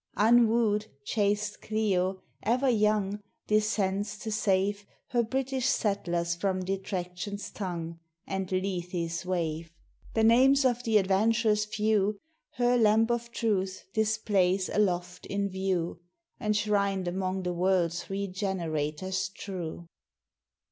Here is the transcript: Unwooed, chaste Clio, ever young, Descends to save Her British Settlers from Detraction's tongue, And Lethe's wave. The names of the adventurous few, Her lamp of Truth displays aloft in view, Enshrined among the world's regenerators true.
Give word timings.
Unwooed, 0.17 0.87
chaste 1.05 1.61
Clio, 1.61 2.23
ever 2.41 2.67
young, 2.67 3.19
Descends 3.45 4.17
to 4.17 4.31
save 4.31 4.83
Her 5.09 5.21
British 5.21 5.67
Settlers 5.67 6.33
from 6.33 6.65
Detraction's 6.65 7.51
tongue, 7.51 7.99
And 8.25 8.51
Lethe's 8.51 9.27
wave. 9.27 9.69
The 10.15 10.23
names 10.23 10.65
of 10.65 10.81
the 10.81 10.97
adventurous 10.97 11.65
few, 11.65 12.17
Her 12.53 12.79
lamp 12.79 13.11
of 13.11 13.29
Truth 13.31 13.85
displays 13.93 14.69
aloft 14.69 15.27
in 15.27 15.47
view, 15.51 15.99
Enshrined 16.39 17.07
among 17.07 17.43
the 17.43 17.53
world's 17.53 18.09
regenerators 18.09 19.29
true. 19.29 19.85